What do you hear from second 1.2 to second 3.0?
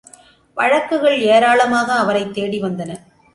ஏராளமாக அவரைத் தேடிவந்தன.